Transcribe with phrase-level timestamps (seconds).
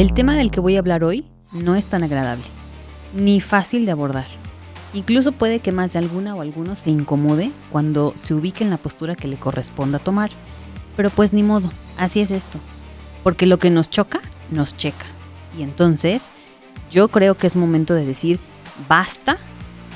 [0.00, 2.46] El tema del que voy a hablar hoy no es tan agradable,
[3.12, 4.24] ni fácil de abordar.
[4.94, 8.78] Incluso puede que más de alguna o alguno se incomode cuando se ubique en la
[8.78, 10.30] postura que le corresponda tomar.
[10.96, 12.58] Pero pues ni modo, así es esto.
[13.22, 15.04] Porque lo que nos choca, nos checa.
[15.58, 16.30] Y entonces,
[16.90, 18.40] yo creo que es momento de decir
[18.88, 19.36] basta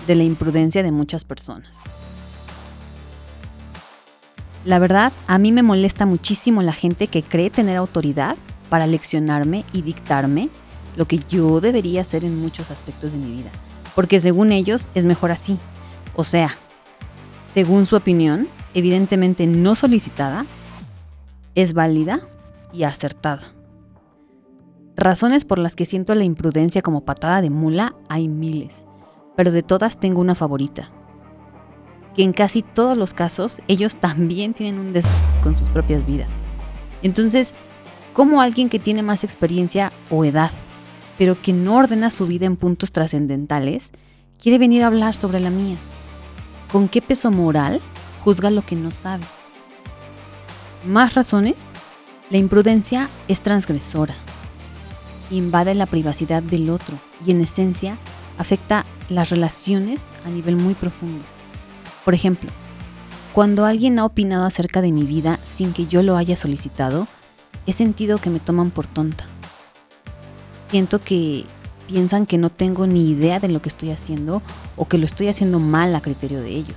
[0.06, 1.78] de la imprudencia de muchas personas.
[4.66, 8.36] La verdad, a mí me molesta muchísimo la gente que cree tener autoridad
[8.68, 10.48] para leccionarme y dictarme
[10.96, 13.50] lo que yo debería hacer en muchos aspectos de mi vida.
[13.94, 15.58] Porque según ellos es mejor así.
[16.14, 16.54] O sea,
[17.52, 20.44] según su opinión, evidentemente no solicitada,
[21.54, 22.20] es válida
[22.72, 23.54] y acertada.
[24.96, 28.84] Razones por las que siento la imprudencia como patada de mula hay miles,
[29.36, 30.90] pero de todas tengo una favorita.
[32.14, 36.28] Que en casi todos los casos ellos también tienen un desastre con sus propias vidas.
[37.02, 37.54] Entonces,
[38.14, 40.52] como alguien que tiene más experiencia o edad,
[41.18, 43.90] pero que no ordena su vida en puntos trascendentales,
[44.40, 45.76] quiere venir a hablar sobre la mía.
[46.72, 47.80] ¿Con qué peso moral
[48.24, 49.24] juzga lo que no sabe?
[50.86, 51.66] ¿Más razones?
[52.30, 54.14] La imprudencia es transgresora,
[55.30, 57.96] invade la privacidad del otro y en esencia
[58.38, 61.22] afecta las relaciones a nivel muy profundo.
[62.04, 62.50] Por ejemplo,
[63.32, 67.08] cuando alguien ha opinado acerca de mi vida sin que yo lo haya solicitado,
[67.66, 69.24] he sentido que me toman por tonta.
[70.68, 71.44] Siento que
[71.86, 74.42] piensan que no tengo ni idea de lo que estoy haciendo
[74.76, 76.76] o que lo estoy haciendo mal a criterio de ellos.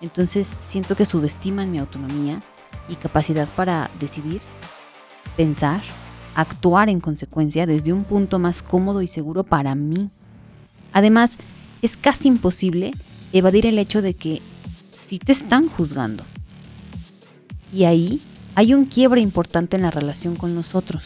[0.00, 2.40] Entonces siento que subestiman mi autonomía
[2.88, 4.40] y capacidad para decidir,
[5.36, 5.82] pensar,
[6.34, 10.10] actuar en consecuencia desde un punto más cómodo y seguro para mí.
[10.92, 11.36] Además,
[11.82, 12.92] es casi imposible
[13.32, 14.42] evadir el hecho de que
[14.90, 16.24] sí te están juzgando.
[17.72, 18.20] Y ahí
[18.54, 21.04] hay un quiebre importante en la relación con nosotros.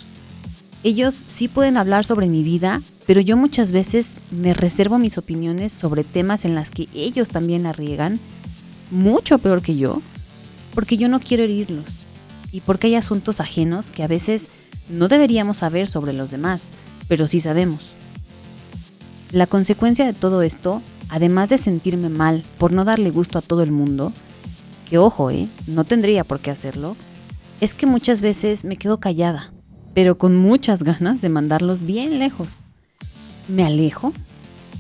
[0.83, 5.73] Ellos sí pueden hablar sobre mi vida, pero yo muchas veces me reservo mis opiniones
[5.73, 7.75] sobre temas en las que ellos también la
[8.91, 10.01] mucho peor que yo,
[10.75, 11.85] porque yo no quiero herirlos
[12.53, 14.49] y porque hay asuntos ajenos que a veces
[14.89, 16.69] no deberíamos saber sobre los demás,
[17.09, 17.81] pero sí sabemos.
[19.33, 23.63] La consecuencia de todo esto, además de sentirme mal por no darle gusto a todo
[23.63, 24.13] el mundo,
[24.89, 26.95] que ojo, eh, no tendría por qué hacerlo,
[27.61, 29.53] es que muchas veces me quedo callada,
[29.95, 32.49] pero con muchas ganas de mandarlos bien lejos.
[33.49, 34.13] ¿Me alejo?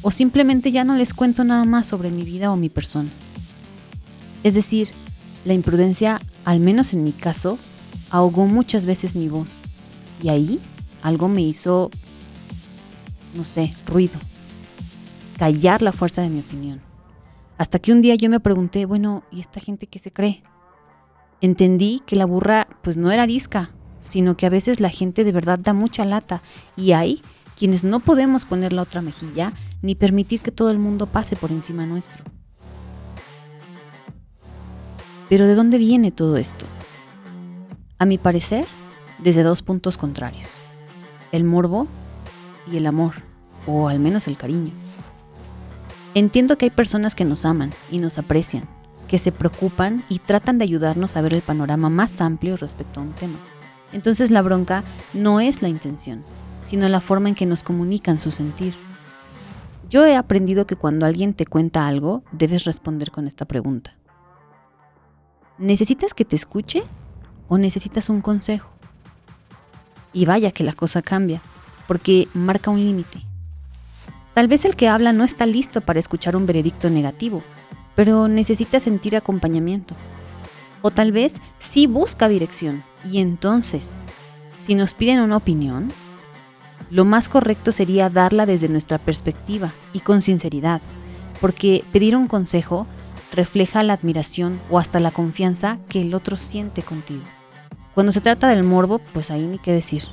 [0.03, 3.09] ¿O simplemente ya no les cuento nada más sobre mi vida o mi persona?
[4.43, 4.89] Es decir,
[5.45, 7.59] la imprudencia, al menos en mi caso,
[8.11, 9.49] ahogó muchas veces mi voz.
[10.23, 10.61] Y ahí
[11.03, 11.91] algo me hizo,
[13.35, 14.19] no sé, ruido.
[15.39, 16.81] Callar la fuerza de mi opinión.
[17.59, 20.43] Hasta que un día yo me pregunté, bueno, ¿y esta gente qué se cree?
[21.45, 25.33] Entendí que la burra pues no era arisca, sino que a veces la gente de
[25.33, 26.41] verdad da mucha lata
[26.75, 27.21] y hay
[27.59, 29.53] quienes no podemos poner la otra mejilla
[29.83, 32.25] ni permitir que todo el mundo pase por encima nuestro.
[35.29, 36.65] Pero ¿de dónde viene todo esto?
[37.99, 38.65] A mi parecer,
[39.19, 40.49] desde dos puntos contrarios.
[41.31, 41.87] El morbo
[42.73, 43.13] y el amor,
[43.67, 44.73] o al menos el cariño.
[46.15, 48.65] Entiendo que hay personas que nos aman y nos aprecian,
[49.09, 53.03] que se preocupan y tratan de ayudarnos a ver el panorama más amplio respecto a
[53.03, 53.39] un tema.
[53.93, 54.83] Entonces la bronca
[55.13, 56.23] no es la intención,
[56.65, 58.75] sino la forma en que nos comunican su sentir.
[59.89, 63.97] Yo he aprendido que cuando alguien te cuenta algo, debes responder con esta pregunta.
[65.59, 66.83] ¿Necesitas que te escuche
[67.47, 68.71] o necesitas un consejo?
[70.13, 71.41] Y vaya que la cosa cambia,
[71.87, 73.23] porque marca un límite.
[74.35, 77.41] Tal vez el que habla no está listo para escuchar un veredicto negativo,
[77.95, 79.95] pero necesita sentir acompañamiento.
[80.83, 83.93] O tal vez sí busca dirección y entonces,
[84.65, 85.91] si nos piden una opinión,
[86.91, 90.81] lo más correcto sería darla desde nuestra perspectiva y con sinceridad,
[91.41, 92.87] porque pedir un consejo
[93.33, 97.23] refleja la admiración o hasta la confianza que el otro siente contigo.
[97.95, 100.05] Cuando se trata del morbo, pues ahí ni qué decir.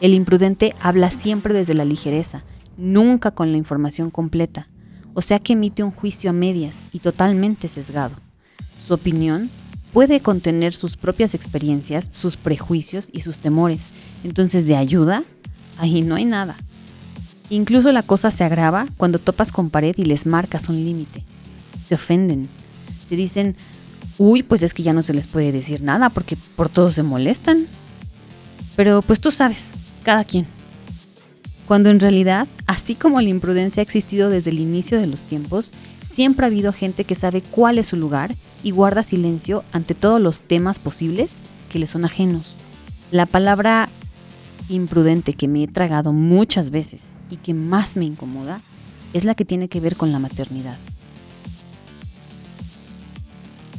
[0.00, 2.42] El imprudente habla siempre desde la ligereza,
[2.76, 4.66] nunca con la información completa,
[5.14, 8.14] o sea que emite un juicio a medias y totalmente sesgado.
[8.86, 9.50] Su opinión
[9.92, 13.90] puede contener sus propias experiencias, sus prejuicios y sus temores.
[14.24, 15.22] Entonces de ayuda,
[15.78, 16.56] ahí no hay nada.
[17.50, 21.22] Incluso la cosa se agrava cuando topas con pared y les marcas un límite.
[21.86, 22.48] Se ofenden.
[23.08, 23.54] Te dicen,
[24.16, 27.02] uy, pues es que ya no se les puede decir nada porque por todo se
[27.02, 27.66] molestan.
[28.74, 29.70] Pero pues tú sabes,
[30.02, 30.46] cada quien
[31.72, 35.72] cuando en realidad, así como la imprudencia ha existido desde el inicio de los tiempos,
[36.06, 38.30] siempre ha habido gente que sabe cuál es su lugar
[38.62, 41.38] y guarda silencio ante todos los temas posibles
[41.70, 42.56] que le son ajenos.
[43.10, 43.88] La palabra
[44.68, 48.60] imprudente que me he tragado muchas veces y que más me incomoda
[49.14, 50.76] es la que tiene que ver con la maternidad.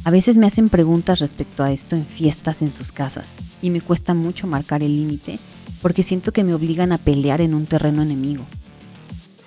[0.02, 3.80] A veces me hacen preguntas respecto a esto en fiestas en sus casas y me
[3.80, 5.38] cuesta mucho marcar el límite
[5.84, 8.42] porque siento que me obligan a pelear en un terreno enemigo.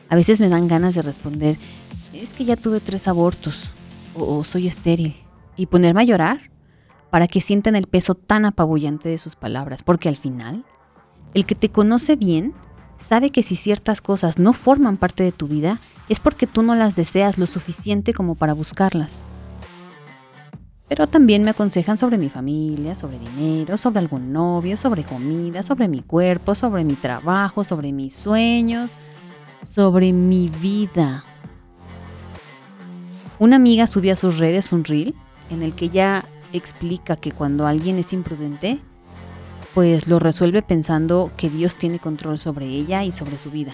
[0.07, 1.57] A veces me dan ganas de responder,
[2.13, 3.71] es que ya tuve tres abortos
[4.13, 5.15] o, soy estéril
[5.55, 6.51] y ponerme a llorar
[7.09, 10.63] para que sientan el peso tan apabullante de sus palabras, porque al final,
[11.33, 12.53] el que te conoce bien
[12.99, 16.75] sabe que si ciertas cosas no forman parte de tu vida es porque tú no
[16.75, 19.23] las deseas lo suficiente como para buscarlas.
[20.87, 25.87] Pero también me aconsejan sobre mi familia, sobre dinero, sobre algún novio, sobre comida, sobre
[25.87, 28.91] mi cuerpo, sobre mi trabajo, sobre mis sueños,
[29.65, 31.25] sobre mi vida.
[33.39, 35.13] Una amiga subió a sus redes un reel
[35.49, 36.23] en el que ella
[36.53, 38.79] explica que cuando alguien es imprudente,
[39.73, 43.73] pues lo resuelve pensando que Dios tiene control sobre ella y sobre su vida.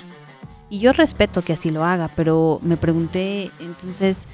[0.70, 4.28] Y yo respeto que así lo haga, pero me pregunté entonces,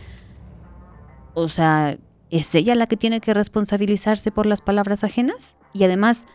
[1.33, 1.97] o sea,
[2.31, 5.55] ¿Es ella la que tiene que responsabilizarse por las palabras ajenas?
[5.73, 6.25] Y además,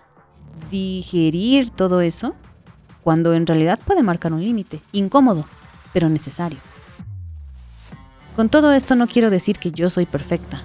[0.71, 2.35] digerir todo eso
[3.03, 5.45] cuando en realidad puede marcar un límite, incómodo,
[5.93, 6.59] pero necesario.
[8.35, 10.61] Con todo esto no quiero decir que yo soy perfecta.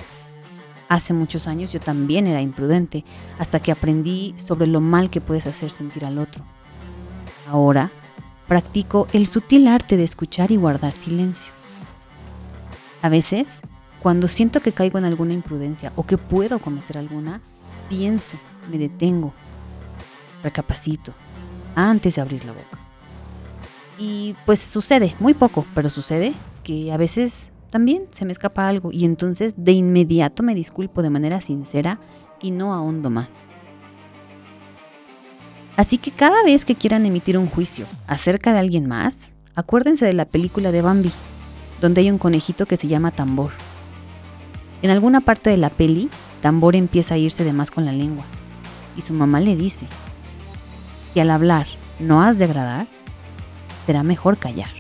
[0.88, 3.04] Hace muchos años yo también era imprudente,
[3.38, 6.44] hasta que aprendí sobre lo mal que puedes hacer sentir al otro.
[7.48, 7.92] Ahora
[8.48, 11.52] practico el sutil arte de escuchar y guardar silencio.
[13.04, 13.62] A veces
[14.02, 17.42] cuando siento que caigo en alguna imprudencia o que puedo cometer alguna,
[17.90, 18.38] pienso,
[18.72, 19.34] me detengo,
[20.44, 21.14] recapacito
[21.76, 22.78] antes de abrir la boca.
[23.98, 28.92] Y pues sucede, muy poco, pero sucede que a veces también se me escapa algo
[28.92, 32.00] y entonces de inmediato me disculpo de manera sincera
[32.42, 33.48] y no ahondo más.
[35.76, 40.14] Así que cada vez que quieran emitir un juicio acerca de alguien más, acuérdense de
[40.14, 41.12] la película de Bambi,
[41.80, 43.52] donde hay un conejito que se llama Tambor.
[44.82, 46.10] En alguna parte de la peli,
[46.42, 48.24] Tambor empieza a irse de más con la lengua
[48.98, 49.86] y su mamá le dice,
[51.14, 51.68] si al hablar
[52.00, 52.88] no has de agradar,
[53.86, 54.79] será mejor callar.